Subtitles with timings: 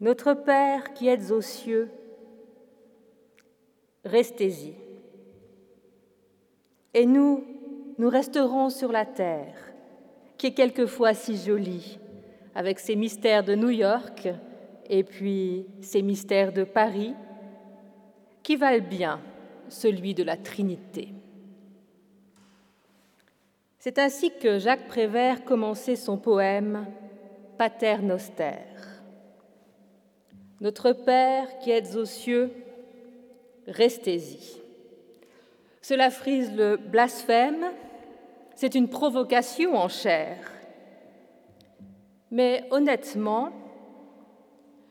[0.00, 1.90] Notre Père qui êtes aux cieux,
[4.04, 4.72] restez-y.
[6.94, 7.44] Et nous,
[7.98, 9.54] nous resterons sur la terre,
[10.38, 11.98] qui est quelquefois si jolie,
[12.54, 14.28] avec ses mystères de New York
[14.88, 17.14] et puis ses mystères de Paris,
[18.42, 19.20] qui valent bien
[19.68, 21.08] celui de la Trinité.
[23.78, 26.86] C'est ainsi que Jacques Prévert commençait son poème
[27.58, 28.64] Pater Noster.
[30.60, 32.50] Notre Père qui êtes aux cieux,
[33.66, 34.60] restez-y.
[35.80, 37.64] Cela frise le blasphème,
[38.54, 40.36] c'est une provocation en chair.
[42.30, 43.52] Mais honnêtement,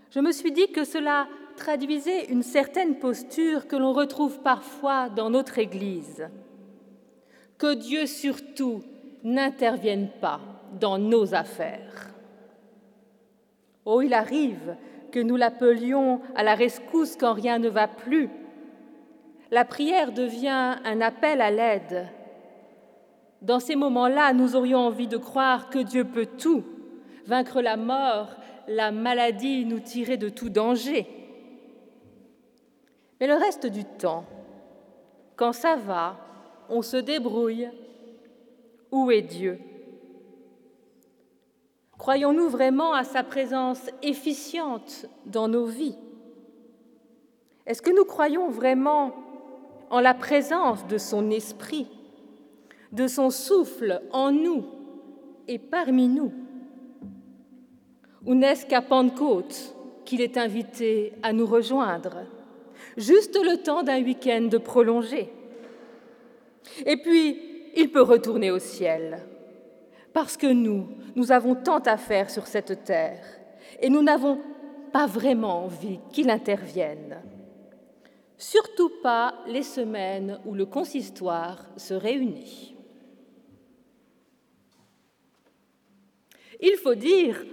[0.09, 5.29] je me suis dit que cela traduisait une certaine posture que l'on retrouve parfois dans
[5.29, 6.27] notre Église.
[7.59, 8.81] Que Dieu surtout
[9.23, 10.39] n'intervienne pas
[10.79, 12.09] dans nos affaires.
[13.85, 14.75] Oh, il arrive
[15.11, 18.29] que nous l'appelions à la rescousse quand rien ne va plus.
[19.51, 22.07] La prière devient un appel à l'aide.
[23.41, 26.63] Dans ces moments-là, nous aurions envie de croire que Dieu peut tout,
[27.25, 28.35] vaincre la mort,
[28.67, 31.07] la maladie, nous tirer de tout danger.
[33.19, 34.25] Mais le reste du temps,
[35.35, 36.17] quand ça va,
[36.69, 37.69] on se débrouille.
[38.91, 39.59] Où est Dieu?
[41.99, 45.97] Croyons-nous vraiment à sa présence efficiente dans nos vies?
[47.67, 49.13] Est-ce que nous croyons vraiment
[49.89, 51.87] en la présence de son esprit,
[52.93, 54.63] de son souffle en nous
[55.49, 56.31] et parmi nous?
[58.25, 62.19] Ou n'est-ce qu'à Pentecôte qu'il est invité à nous rejoindre,
[62.95, 65.33] juste le temps d'un week-end prolongé?
[66.85, 67.37] Et puis,
[67.75, 69.21] il peut retourner au ciel
[70.13, 73.23] parce que nous, nous avons tant à faire sur cette terre
[73.81, 74.39] et nous n'avons
[74.91, 77.21] pas vraiment envie qu'il intervienne.
[78.37, 82.75] Surtout pas les semaines où le consistoire se réunit.
[86.61, 87.45] Il faut dire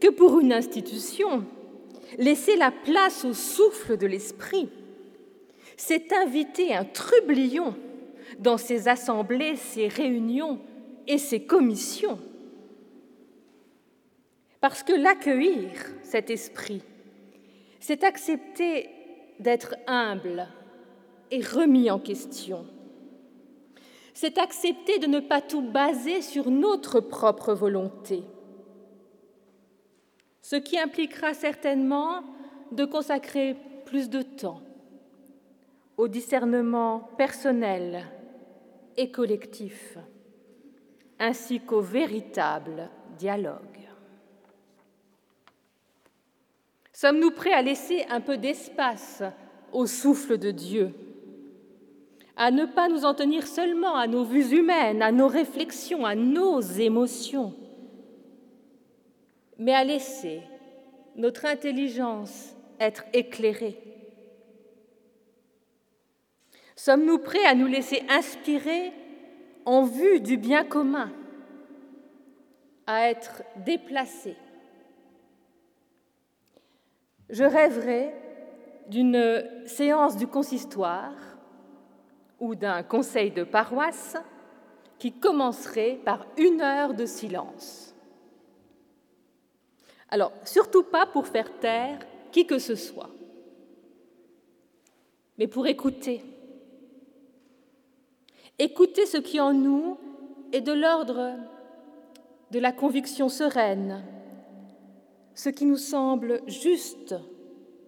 [0.00, 1.44] que pour une institution,
[2.18, 4.68] laisser la place au souffle de l'esprit,
[5.76, 7.74] c'est inviter un trublion
[8.38, 10.58] dans ses assemblées, ses réunions,
[11.06, 12.18] et ses commissions.
[14.60, 16.82] Parce que l'accueillir, cet esprit,
[17.80, 18.88] c'est accepter
[19.40, 20.46] d'être humble
[21.30, 22.64] et remis en question.
[24.14, 28.22] C'est accepter de ne pas tout baser sur notre propre volonté,
[30.42, 32.22] ce qui impliquera certainement
[32.70, 34.62] de consacrer plus de temps
[35.96, 38.06] au discernement personnel
[38.96, 39.98] et collectif
[41.22, 43.60] ainsi qu'au véritable dialogue.
[46.92, 49.22] Sommes-nous prêts à laisser un peu d'espace
[49.72, 50.92] au souffle de Dieu,
[52.36, 56.16] à ne pas nous en tenir seulement à nos vues humaines, à nos réflexions, à
[56.16, 57.54] nos émotions,
[59.58, 60.42] mais à laisser
[61.14, 63.78] notre intelligence être éclairée?
[66.74, 68.92] Sommes-nous prêts à nous laisser inspirer
[69.64, 71.10] en vue du bien commun,
[72.86, 74.36] à être déplacés.
[77.30, 78.14] Je rêverais
[78.88, 81.14] d'une séance du consistoire
[82.40, 84.16] ou d'un conseil de paroisse
[84.98, 87.94] qui commencerait par une heure de silence.
[90.10, 91.98] Alors, surtout pas pour faire taire
[92.30, 93.10] qui que ce soit,
[95.38, 96.22] mais pour écouter
[98.64, 99.98] Écoutez ce qui en nous
[100.52, 101.34] est de l'ordre
[102.52, 104.04] de la conviction sereine,
[105.34, 107.16] ce qui nous semble juste,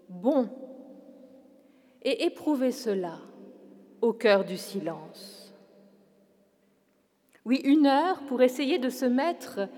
[0.09, 0.49] bon,
[2.03, 3.21] et éprouver cela
[4.01, 5.55] au cœur du silence.
[7.45, 9.69] Oui, une heure pour essayer de se mettre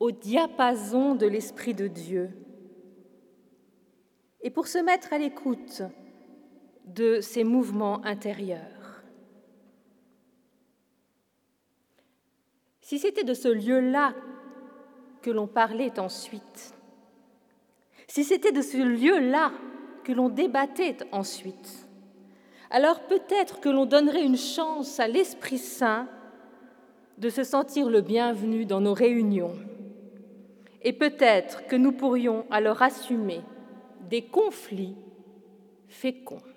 [0.00, 2.30] au diapason de l'Esprit de Dieu
[4.40, 5.82] et pour se mettre à l'écoute
[6.86, 8.77] de ses mouvements intérieurs.
[12.88, 14.14] Si c'était de ce lieu-là
[15.20, 16.72] que l'on parlait ensuite,
[18.06, 19.52] si c'était de ce lieu-là
[20.04, 21.86] que l'on débattait ensuite,
[22.70, 26.08] alors peut-être que l'on donnerait une chance à l'Esprit Saint
[27.18, 29.58] de se sentir le bienvenu dans nos réunions.
[30.80, 33.42] Et peut-être que nous pourrions alors assumer
[34.08, 34.96] des conflits
[35.88, 36.47] féconds.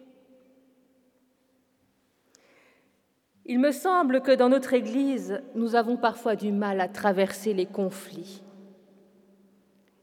[3.45, 7.65] Il me semble que dans notre Église, nous avons parfois du mal à traverser les
[7.65, 8.43] conflits.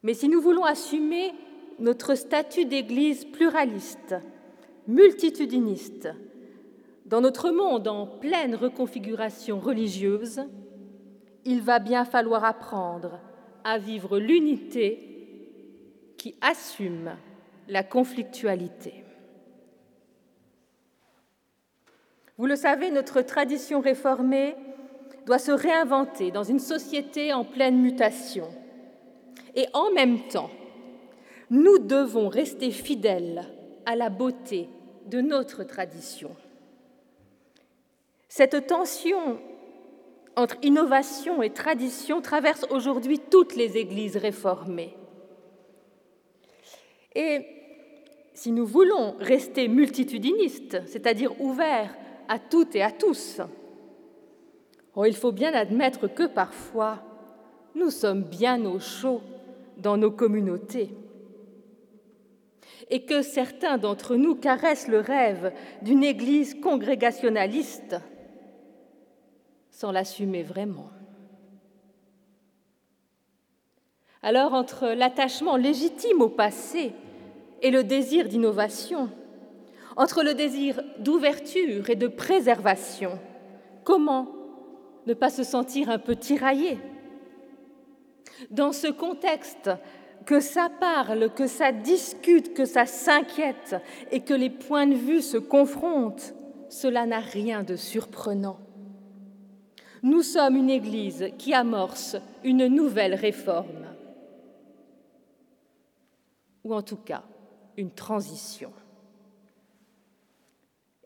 [0.03, 1.33] Mais si nous voulons assumer
[1.79, 4.17] notre statut d'Église pluraliste,
[4.87, 6.09] multitudiniste,
[7.07, 10.43] dans notre monde en pleine reconfiguration religieuse,
[11.45, 13.21] il va bien falloir apprendre
[13.65, 15.09] à vivre l'unité
[16.19, 17.13] qui assume
[17.69, 19.05] la conflictualité.
[22.39, 24.55] Vous le savez, notre tradition réformée
[25.27, 28.49] doit se réinventer dans une société en pleine mutation.
[29.57, 30.51] Et en même temps,
[31.51, 33.45] nous devons rester fidèles
[33.87, 34.69] à la beauté
[35.07, 36.31] de notre tradition.
[38.29, 39.41] Cette tension
[40.37, 44.95] entre innovation et tradition traverse aujourd'hui toutes les églises réformées.
[47.17, 47.45] Et
[48.33, 51.97] si nous voulons rester multitudinistes, c'est-à-dire ouverts
[52.29, 53.41] à toutes et à tous,
[54.95, 57.03] oh, il faut bien admettre que parfois
[57.75, 59.23] nous sommes bien au chaud
[59.79, 60.91] dans nos communautés
[62.91, 65.53] et que certains d'entre nous caressent le rêve
[65.83, 67.97] d'une Église congrégationaliste
[69.71, 70.91] sans l'assumer vraiment.
[74.23, 76.93] Alors entre l'attachement légitime au passé
[77.63, 79.11] et le désir d'innovation,
[79.99, 83.19] entre le désir d'ouverture et de préservation,
[83.83, 84.29] comment
[85.07, 86.79] ne pas se sentir un peu tiraillé?
[88.51, 89.71] Dans ce contexte,
[90.25, 93.75] que ça parle, que ça discute, que ça s'inquiète
[94.13, 96.33] et que les points de vue se confrontent,
[96.69, 98.59] cela n'a rien de surprenant.
[100.05, 103.87] Nous sommes une Église qui amorce une nouvelle réforme,
[106.63, 107.25] ou en tout cas
[107.77, 108.71] une transition.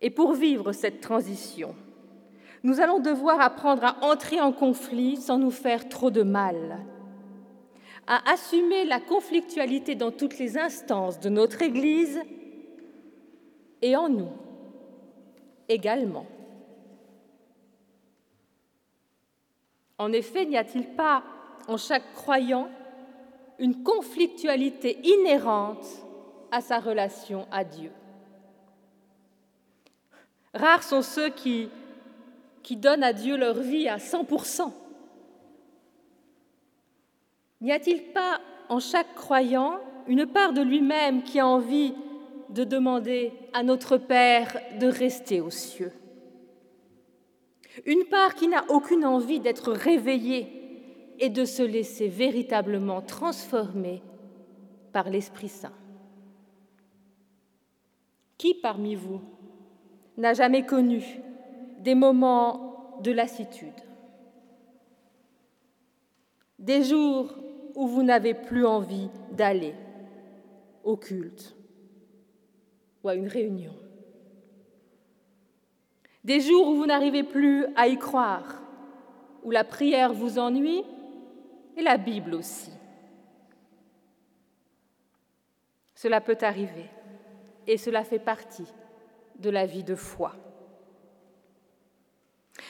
[0.03, 1.77] Et pour vivre cette transition,
[2.65, 6.81] nous allons devoir apprendre à entrer en conflit sans nous faire trop de mal,
[8.09, 12.21] à assumer la conflictualité dans toutes les instances de notre Église
[13.81, 14.31] et en nous
[15.69, 16.27] également.
[19.99, 21.23] En effet, n'y a-t-il pas
[21.69, 22.69] en chaque croyant
[23.61, 25.87] une conflictualité inhérente
[26.51, 27.93] à sa relation à Dieu?
[30.55, 31.69] Rares sont ceux qui,
[32.71, 34.71] donnent à Dieu leur vie à 100%.
[37.61, 41.95] N'y a-t-il pas en chaque croyant une part de lui-même qui a envie
[42.51, 45.93] de demander à notre Père de rester aux cieux?
[47.87, 50.63] Une part qui n'a aucune envie d'être réveillée
[51.19, 54.03] et de se laisser véritablement transformer
[54.93, 55.73] par l'Esprit Saint.
[58.37, 59.21] Qui parmi vous
[60.17, 61.03] n'a jamais connu
[61.79, 63.69] des moments de lassitude
[66.59, 67.35] Des jours
[67.75, 69.75] où vous n'avez plus envie d'aller
[70.85, 71.55] au culte
[73.03, 73.73] ou à une réunion
[76.25, 78.63] des jours où vous n'arrivez plus à y croire,
[79.43, 80.85] où la prière vous ennuie
[81.77, 82.71] et la Bible aussi.
[85.95, 86.87] Cela peut arriver
[87.67, 88.67] et cela fait partie
[89.43, 90.33] de la vie de foi.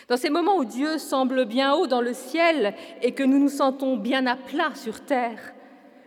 [0.08, 3.48] Dans ces moments où Dieu semble bien haut dans le ciel et que nous nous
[3.48, 5.54] sentons bien à plat sur terre,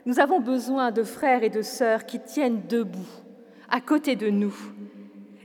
[0.06, 3.08] nous avons besoin de frères et de sœurs qui tiennent debout
[3.70, 4.56] à côté de nous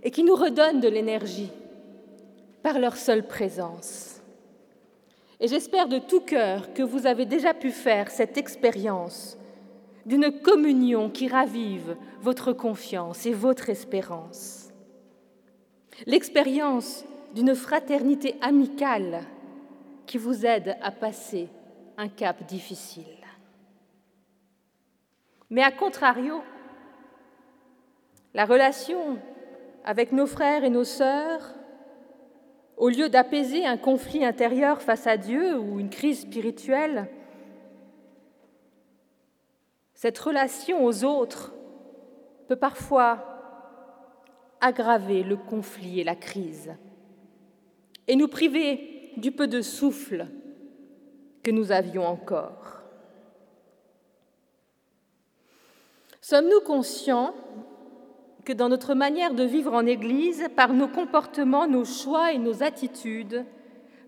[0.03, 1.51] et qui nous redonnent de l'énergie
[2.63, 4.21] par leur seule présence.
[5.39, 9.39] Et j'espère de tout cœur que vous avez déjà pu faire cette expérience
[10.05, 14.70] d'une communion qui ravive votre confiance et votre espérance.
[16.07, 17.05] L'expérience
[17.35, 19.23] d'une fraternité amicale
[20.07, 21.49] qui vous aide à passer
[21.97, 23.05] un cap difficile.
[25.51, 26.43] Mais à contrario,
[28.35, 29.19] la relation
[29.85, 31.55] avec nos frères et nos sœurs
[32.77, 37.09] au lieu d'apaiser un conflit intérieur face à Dieu ou une crise spirituelle,
[39.93, 41.53] cette relation aux autres
[42.49, 43.30] peut parfois
[44.61, 46.73] aggraver le conflit et la crise
[48.11, 50.27] et nous priver du peu de souffle
[51.45, 52.83] que nous avions encore.
[56.21, 57.35] Sommes-nous conscients
[58.45, 62.65] que dans notre manière de vivre en Église, par nos comportements, nos choix et nos
[62.65, 63.45] attitudes,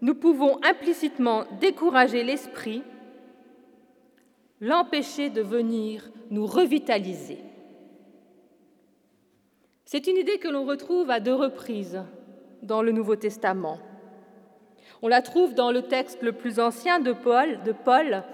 [0.00, 2.82] nous pouvons implicitement décourager l'esprit,
[4.60, 7.38] l'empêcher de venir nous revitaliser?
[9.92, 12.02] C'est une idée que l'on retrouve à deux reprises
[12.62, 13.78] dans le Nouveau Testament.
[15.02, 18.24] On la trouve dans le texte le plus ancien de Paul,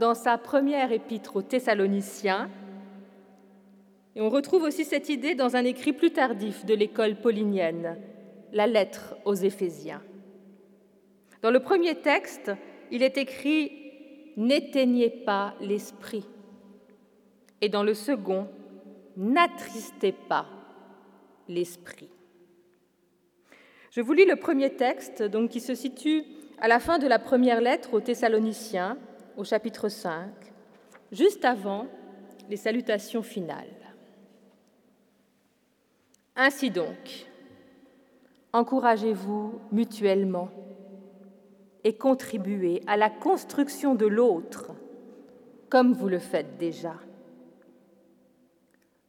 [0.00, 2.50] dans sa première épître aux Thessaloniciens.
[4.16, 7.96] Et on retrouve aussi cette idée dans un écrit plus tardif de l'école paulinienne,
[8.52, 10.02] la lettre aux Éphésiens.
[11.42, 12.50] Dans le premier texte,
[12.90, 13.70] il est écrit
[14.36, 16.26] N'éteignez pas l'esprit.
[17.60, 18.48] Et dans le second,
[19.16, 20.46] N'attristez pas
[21.48, 22.10] l'esprit.
[23.90, 26.24] Je vous lis le premier texte, donc, qui se situe
[26.58, 28.98] à la fin de la première lettre aux Thessaloniciens,
[29.36, 30.30] au chapitre 5,
[31.12, 31.86] juste avant
[32.48, 33.68] les salutations finales.
[36.36, 37.26] Ainsi donc,
[38.52, 40.50] encouragez-vous mutuellement
[41.84, 44.72] et contribuez à la construction de l'autre
[45.68, 46.94] comme vous le faites déjà.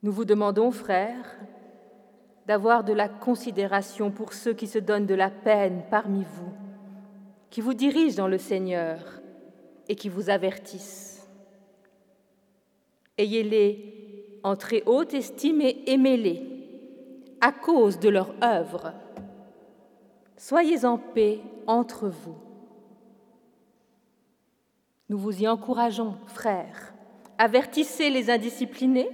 [0.03, 1.39] Nous vous demandons, frères,
[2.45, 6.53] d'avoir de la considération pour ceux qui se donnent de la peine parmi vous,
[7.49, 8.99] qui vous dirigent dans le Seigneur
[9.87, 11.27] et qui vous avertissent.
[13.17, 16.43] Ayez-les en très haute estime et aimez-les
[17.41, 18.93] à cause de leur œuvre.
[20.37, 22.35] Soyez en paix entre vous.
[25.09, 26.93] Nous vous y encourageons, frères.
[27.37, 29.09] Avertissez les indisciplinés,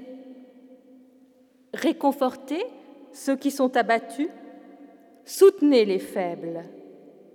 [1.73, 2.63] réconfortez
[3.13, 4.29] ceux qui sont abattus,
[5.25, 6.63] soutenez les faibles,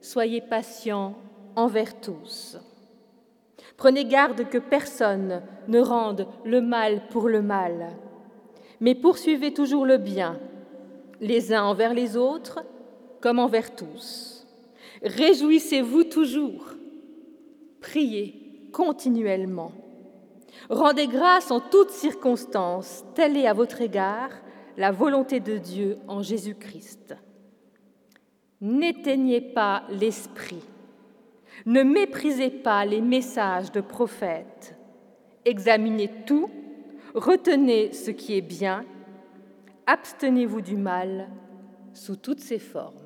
[0.01, 1.15] soyez patients
[1.55, 2.59] envers tous.
[3.77, 7.89] Prenez garde que personne ne rende le mal pour le mal,
[8.81, 10.39] mais poursuivez toujours le bien,
[11.21, 12.65] les uns envers les autres
[13.21, 14.47] comme envers tous.
[15.03, 16.75] Réjouissez-vous toujours,
[17.81, 19.73] priez continuellement.
[20.71, 24.31] Rendez grâce en toutes circonstances, telle est à votre égard
[24.77, 27.17] la volonté de Dieu en Jésus-Christ.
[28.61, 30.63] N'éteignez pas l'esprit,
[31.67, 34.77] ne méprisez pas les messages de prophètes,
[35.45, 36.51] examinez tout,
[37.15, 38.85] retenez ce qui est bien,
[39.87, 41.29] abstenez-vous du mal
[41.93, 43.06] sous toutes ses formes.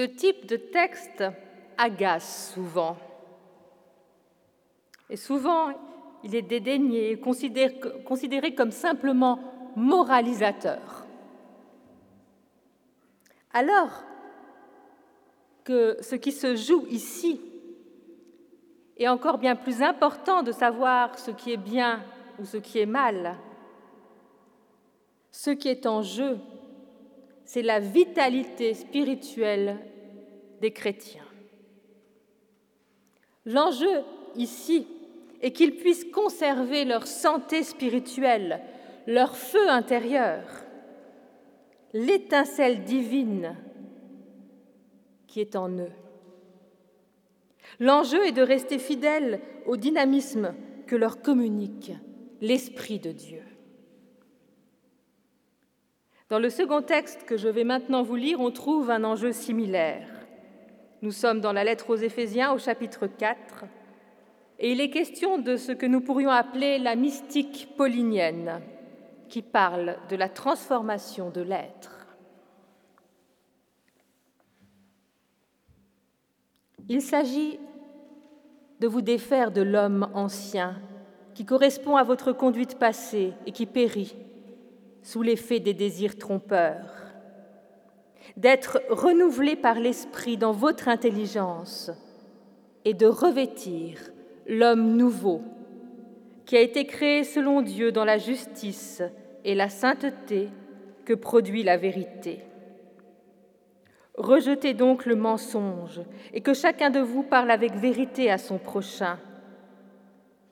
[0.00, 1.22] Ce type de texte
[1.76, 2.96] agace souvent.
[5.10, 5.68] Et souvent,
[6.24, 9.40] il est dédaigné, considéré, comme simplement
[9.76, 11.04] moralisateur.
[13.52, 13.90] Alors
[15.64, 17.38] que ce qui se joue ici
[18.96, 22.02] est encore bien plus important de savoir ce qui est bien
[22.38, 23.36] ou ce qui est mal.
[25.30, 26.38] Ce qui est en jeu,
[27.52, 29.76] c'est la vitalité spirituelle
[30.60, 31.26] des chrétiens.
[33.44, 34.04] L'enjeu
[34.36, 34.86] ici
[35.42, 38.60] est qu'ils puissent conserver leur santé spirituelle,
[39.08, 40.44] leur feu intérieur,
[41.92, 43.56] l'étincelle divine
[45.26, 45.92] qui est en eux.
[47.80, 50.54] L'enjeu est de rester fidèles au dynamisme
[50.86, 51.90] que leur communique
[52.40, 53.42] l'Esprit de Dieu.
[56.30, 60.06] Dans le second texte que je vais maintenant vous lire, on trouve un enjeu similaire.
[61.02, 63.64] Nous sommes dans la lettre aux Éphésiens au chapitre 4,
[64.60, 68.60] et il est question de ce que nous pourrions appeler la mystique paulinienne,
[69.28, 72.06] qui parle de la transformation de l'être.
[76.88, 77.58] Il s'agit
[78.78, 80.76] de vous défaire de l'homme ancien
[81.34, 84.14] qui correspond à votre conduite passée et qui périt
[85.02, 86.94] sous l'effet des désirs trompeurs,
[88.36, 91.90] d'être renouvelé par l'Esprit dans votre intelligence
[92.84, 94.10] et de revêtir
[94.46, 95.42] l'homme nouveau
[96.46, 99.02] qui a été créé selon Dieu dans la justice
[99.44, 100.48] et la sainteté
[101.04, 102.40] que produit la vérité.
[104.16, 106.00] Rejetez donc le mensonge
[106.34, 109.18] et que chacun de vous parle avec vérité à son prochain,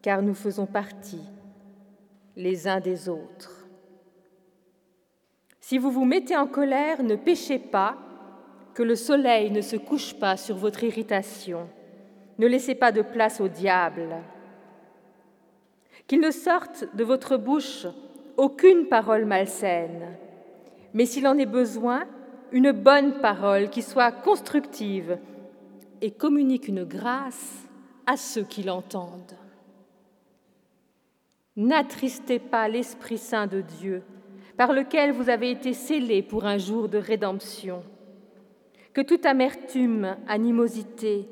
[0.00, 1.24] car nous faisons partie
[2.36, 3.57] les uns des autres.
[5.68, 7.94] Si vous vous mettez en colère, ne péchez pas,
[8.72, 11.68] que le soleil ne se couche pas sur votre irritation.
[12.38, 14.16] Ne laissez pas de place au diable.
[16.06, 17.86] Qu'il ne sorte de votre bouche
[18.38, 20.16] aucune parole malsaine,
[20.94, 22.06] mais s'il en est besoin,
[22.50, 25.18] une bonne parole qui soit constructive
[26.00, 27.68] et communique une grâce
[28.06, 29.36] à ceux qui l'entendent.
[31.56, 34.02] N'attristez pas l'Esprit Saint de Dieu,
[34.58, 37.80] par lequel vous avez été scellés pour un jour de rédemption.
[38.92, 41.28] Que toute amertume, animosité,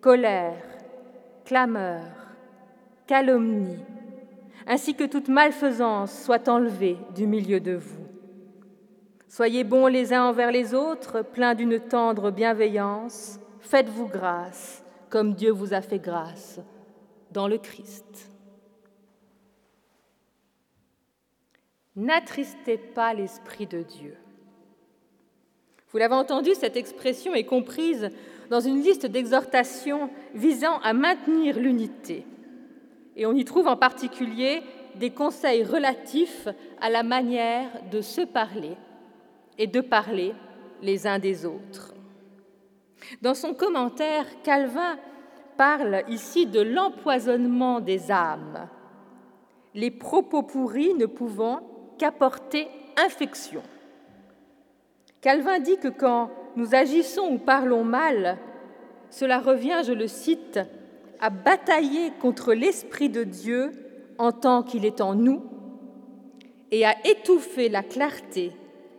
[0.00, 0.62] colère,
[1.44, 2.04] clameur,
[3.08, 3.80] calomnie,
[4.64, 8.06] ainsi que toute malfaisance soit enlevée du milieu de vous.
[9.26, 15.50] Soyez bons les uns envers les autres, pleins d'une tendre bienveillance, faites-vous grâce, comme Dieu
[15.50, 16.60] vous a fait grâce
[17.32, 18.30] dans le Christ.
[21.98, 24.14] N'attristez pas l'Esprit de Dieu.
[25.90, 28.10] Vous l'avez entendu, cette expression est comprise
[28.50, 32.24] dans une liste d'exhortations visant à maintenir l'unité.
[33.16, 34.62] Et on y trouve en particulier
[34.94, 36.46] des conseils relatifs
[36.80, 38.76] à la manière de se parler
[39.58, 40.34] et de parler
[40.82, 41.94] les uns des autres.
[43.22, 44.98] Dans son commentaire, Calvin
[45.56, 48.68] parle ici de l'empoisonnement des âmes,
[49.74, 53.62] les propos pourris ne pouvant qu'apporter infection.
[55.20, 58.38] Calvin dit que quand nous agissons ou parlons mal,
[59.10, 60.60] cela revient, je le cite,
[61.20, 63.72] à batailler contre l'Esprit de Dieu
[64.18, 65.42] en tant qu'il est en nous
[66.70, 68.52] et à étouffer la clarté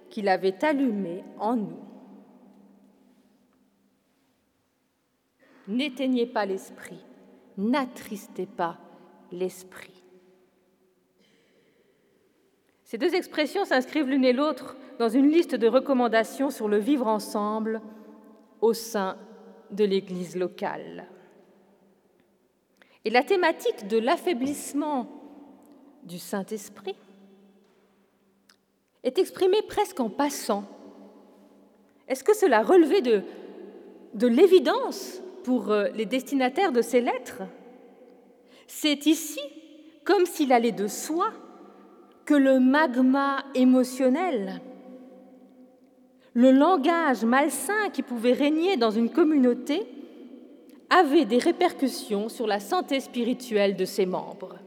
[0.09, 1.79] qu'il avait allumée en nous.
[5.67, 6.99] N'éteignez pas l'Esprit,
[7.57, 8.77] n'attristez pas
[9.31, 9.98] l'Esprit.
[12.89, 17.05] Ces deux expressions s'inscrivent l'une et l'autre dans une liste de recommandations sur le vivre
[17.05, 17.83] ensemble
[18.61, 19.15] au sein
[19.69, 21.07] de l'Église locale.
[23.05, 25.07] Et la thématique de l'affaiblissement
[26.01, 26.95] du Saint-Esprit
[29.03, 30.63] est exprimée presque en passant.
[32.07, 33.21] Est-ce que cela relevait de,
[34.15, 37.43] de l'évidence pour euh, les destinataires de ces lettres?
[38.65, 39.41] C'est ici
[40.03, 41.31] comme s'il allait de soi
[42.29, 44.61] que le magma émotionnel,
[46.33, 49.87] le langage malsain qui pouvait régner dans une communauté,
[50.91, 54.57] avait des répercussions sur la santé spirituelle de ses membres.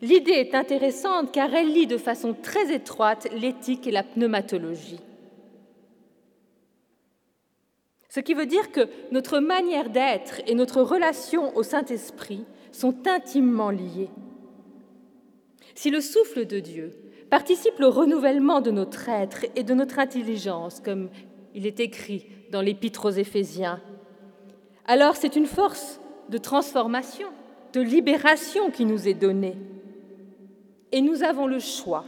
[0.00, 5.00] L'idée est intéressante car elle lie de façon très étroite l'éthique et la pneumatologie.
[8.10, 13.70] Ce qui veut dire que notre manière d'être et notre relation au Saint-Esprit sont intimement
[13.70, 14.10] liées.
[15.74, 16.92] Si le souffle de Dieu
[17.30, 21.10] participe au renouvellement de notre être et de notre intelligence, comme
[21.54, 23.80] il est écrit dans l'Épître aux Éphésiens,
[24.86, 27.28] alors c'est une force de transformation,
[27.72, 29.56] de libération qui nous est donnée.
[30.92, 32.04] Et nous avons le choix,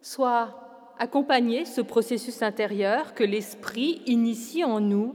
[0.00, 5.14] soit accompagner ce processus intérieur que l'Esprit initie en nous,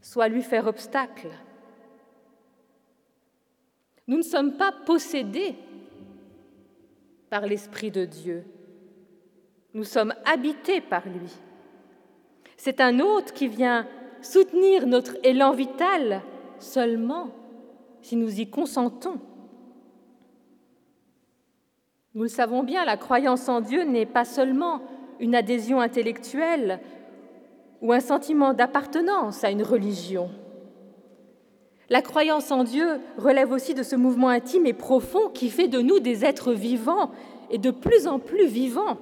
[0.00, 1.30] soit lui faire obstacle
[4.08, 5.54] nous ne sommes pas possédés
[7.28, 8.44] par l'Esprit de Dieu.
[9.74, 11.30] Nous sommes habités par lui.
[12.56, 13.86] C'est un autre qui vient
[14.22, 16.22] soutenir notre élan vital
[16.58, 17.30] seulement
[18.00, 19.20] si nous y consentons.
[22.14, 24.80] Nous le savons bien, la croyance en Dieu n'est pas seulement
[25.20, 26.80] une adhésion intellectuelle
[27.82, 30.30] ou un sentiment d'appartenance à une religion.
[31.90, 35.80] La croyance en Dieu relève aussi de ce mouvement intime et profond qui fait de
[35.80, 37.10] nous des êtres vivants
[37.50, 38.98] et de plus en plus vivants.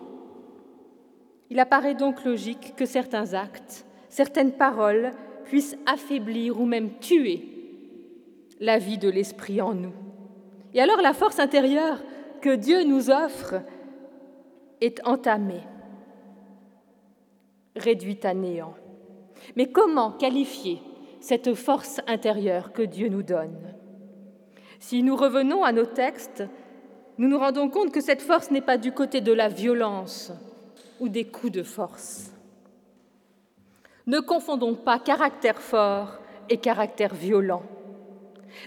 [1.50, 5.10] Il apparaît donc logique que certains actes, certaines paroles
[5.44, 7.44] puissent affaiblir ou même tuer
[8.60, 9.92] la vie de l'esprit en nous.
[10.74, 12.02] Et alors la force intérieure
[12.40, 13.56] que Dieu nous offre
[14.80, 15.62] est entamée,
[17.74, 18.74] réduite à néant.
[19.56, 20.80] Mais comment qualifier
[21.26, 23.74] cette force intérieure que Dieu nous donne.
[24.78, 26.44] Si nous revenons à nos textes,
[27.18, 30.30] nous nous rendons compte que cette force n'est pas du côté de la violence
[31.00, 32.30] ou des coups de force.
[34.06, 37.64] Ne confondons pas caractère fort et caractère violent.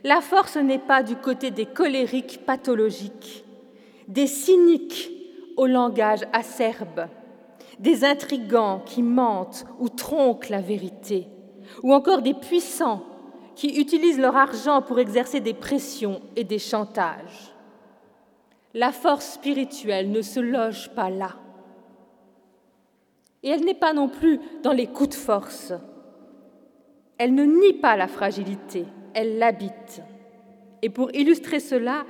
[0.04, 3.45] La force n'est pas du côté des colériques pathologiques,
[4.10, 5.12] des cyniques
[5.56, 7.08] au langage acerbe,
[7.80, 11.30] des intrigants qui mentent ou tronquent la vérité,
[11.84, 13.04] ou encore des puissants
[13.56, 17.54] qui utilisent leur argent pour exercer des pressions et des chantages.
[18.74, 21.36] La force spirituelle ne se loge pas là.
[23.44, 25.74] Et elle n'est pas non plus dans les coups de force.
[27.18, 30.02] Elle ne nie pas la fragilité, elle l'habite.
[30.82, 32.06] Et pour illustrer cela,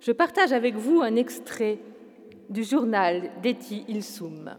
[0.00, 1.78] je partage avec vous un extrait
[2.50, 4.56] du journal d'Eti Ilsum.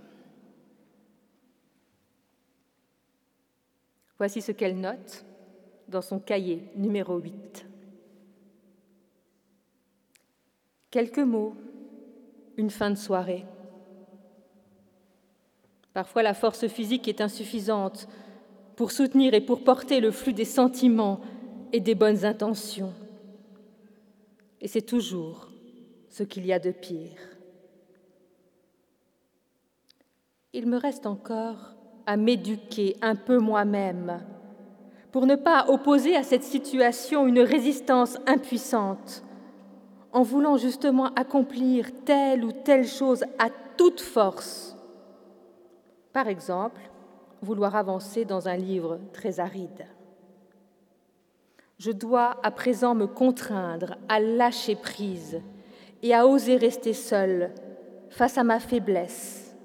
[4.20, 5.24] Voici ce qu'elle note
[5.88, 7.66] dans son cahier numéro 8.
[10.92, 11.56] Quelques mots,
[12.58, 13.46] une fin de soirée.
[15.94, 18.10] Parfois la force physique est insuffisante
[18.76, 21.22] pour soutenir et pour porter le flux des sentiments
[21.72, 22.94] et des bonnes intentions.
[24.60, 25.50] Et c'est toujours
[26.10, 27.18] ce qu'il y a de pire.
[30.52, 31.79] Il me reste encore
[32.10, 34.20] à m'éduquer un peu moi-même
[35.12, 39.24] pour ne pas opposer à cette situation une résistance impuissante
[40.12, 44.76] en voulant justement accomplir telle ou telle chose à toute force.
[46.12, 46.82] Par exemple,
[47.44, 49.86] vouloir avancer dans un livre très aride.
[51.78, 55.44] Je dois à présent me contraindre à lâcher prise
[56.02, 57.52] et à oser rester seule
[58.10, 59.56] face à ma faiblesse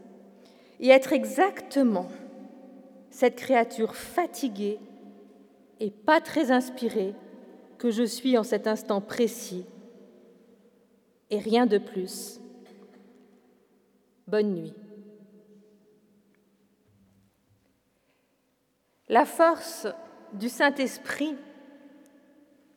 [0.79, 2.09] et être exactement
[3.15, 4.81] cette créature fatiguée
[5.79, 7.15] et pas très inspirée
[7.79, 9.65] que je suis en cet instant précis
[11.31, 12.41] et rien de plus.
[14.27, 14.75] Bonne nuit.
[19.09, 19.87] La force
[20.33, 21.37] du Saint-Esprit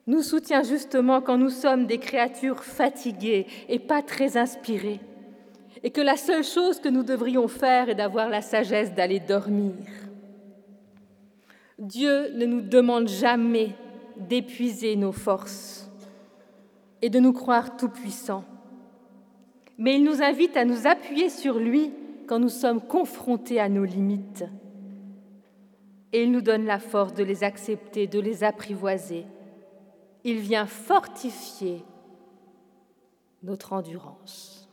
[0.05, 4.99] nous soutient justement quand nous sommes des créatures fatiguées et pas très inspirées,
[5.81, 9.73] et que la seule chose que nous devrions faire est d'avoir la sagesse d'aller dormir.
[11.79, 13.75] Dieu ne nous demande jamais
[14.17, 15.89] d'épuiser nos forces
[17.01, 18.45] et de nous croire tout-puissants.
[19.77, 21.91] Mais il nous invite à nous appuyer sur lui
[22.27, 24.43] quand nous sommes confrontés à nos limites.
[26.13, 29.25] Et il nous donne la force de les accepter, de les apprivoiser.
[30.23, 31.83] Il vient fortifier
[33.43, 34.67] notre endurance.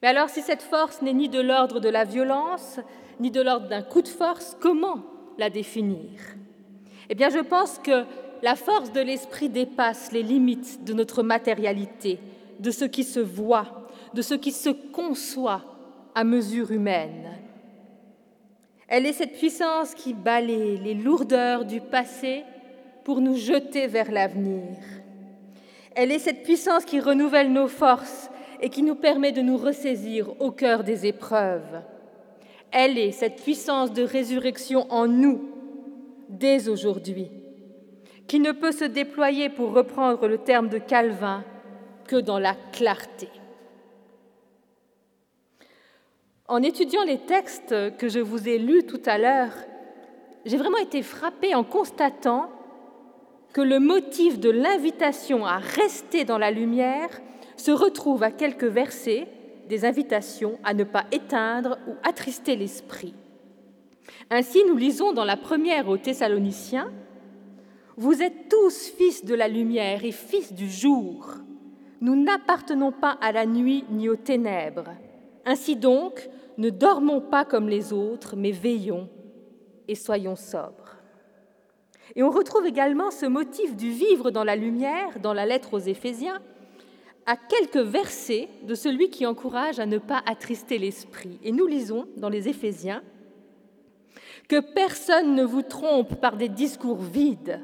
[0.00, 2.80] Mais alors si cette force n'est ni de l'ordre de la violence,
[3.20, 5.02] ni de l'ordre d'un coup de force, comment
[5.38, 6.20] la définir?
[7.08, 8.04] Eh bien je pense que
[8.42, 12.18] la force de l'esprit dépasse les limites de notre matérialité,
[12.58, 15.62] de ce qui se voit, de ce qui se conçoit
[16.14, 17.30] à mesure humaine.
[18.88, 22.44] Elle est cette puissance qui balaye les lourdeurs du passé
[23.04, 24.76] pour nous jeter vers l'avenir.
[25.94, 30.40] Elle est cette puissance qui renouvelle nos forces et qui nous permet de nous ressaisir
[30.40, 31.82] au cœur des épreuves.
[32.72, 35.40] Elle est cette puissance de résurrection en nous
[36.28, 37.30] dès aujourd'hui
[38.26, 41.44] qui ne peut se déployer, pour reprendre le terme de Calvin,
[42.06, 43.28] que dans la clarté.
[46.48, 49.52] En étudiant les textes que je vous ai lus tout à l'heure,
[50.44, 52.50] j'ai vraiment été frappée en constatant
[53.52, 57.10] que le motif de l'invitation à rester dans la lumière
[57.56, 59.28] se retrouve à quelques versets
[59.72, 63.14] des invitations à ne pas éteindre ou attrister l'esprit.
[64.28, 66.92] Ainsi, nous lisons dans la première aux Thessaloniciens
[67.96, 71.26] vous êtes tous fils de la lumière et fils du jour.
[72.02, 74.90] Nous n'appartenons pas à la nuit ni aux ténèbres.
[75.46, 79.08] Ainsi donc, ne dormons pas comme les autres, mais veillons
[79.88, 80.96] et soyons sobres.
[82.14, 85.78] Et on retrouve également ce motif du vivre dans la lumière dans la lettre aux
[85.78, 86.40] Éphésiens,
[87.26, 91.38] à quelques versets de celui qui encourage à ne pas attrister l'esprit.
[91.42, 93.02] Et nous lisons dans les Éphésiens
[94.48, 97.60] que personne ne vous trompe par des discours vides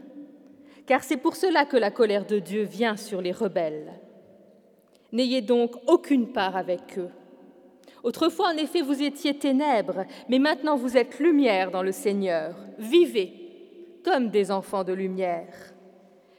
[0.89, 3.93] car c'est pour cela que la colère de Dieu vient sur les rebelles.
[5.13, 7.11] N'ayez donc aucune part avec eux.
[8.03, 12.57] Autrefois, en effet, vous étiez ténèbres, mais maintenant vous êtes lumière dans le Seigneur.
[12.79, 13.35] Vivez
[14.03, 15.53] comme des enfants de lumière.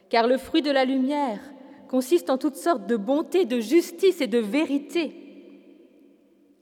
[0.10, 1.42] Car le fruit de la lumière
[1.89, 5.12] consiste en toutes sortes de bonté, de justice et de vérité.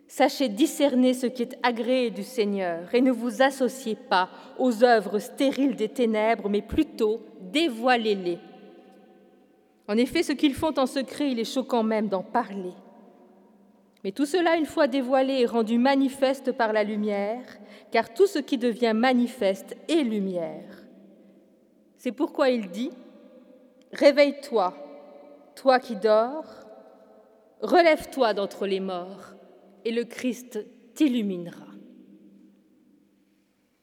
[0.07, 5.19] Sachez discerner ce qui est agréé du Seigneur et ne vous associez pas aux œuvres
[5.19, 8.39] stériles des ténèbres, mais plutôt dévoilez-les.
[9.89, 12.73] En effet, ce qu'ils font en secret, il est choquant même d'en parler.
[14.03, 17.43] Mais tout cela, une fois dévoilé, est rendu manifeste par la lumière,
[17.91, 20.85] car tout ce qui devient manifeste est lumière.
[21.97, 22.91] C'est pourquoi il dit,
[23.91, 24.86] Réveille-toi,
[25.57, 26.45] toi qui dors,
[27.61, 29.33] relève-toi d'entre les morts,
[29.83, 31.65] et le Christ t'illuminera.